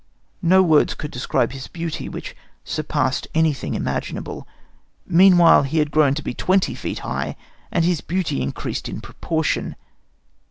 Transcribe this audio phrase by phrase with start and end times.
[0.41, 4.47] No words could describe his beauty, which surpassed anything imaginable.
[5.05, 7.35] Meanwhile he had grown to be twenty feet high,
[7.71, 9.75] and his beauty increased in proportion.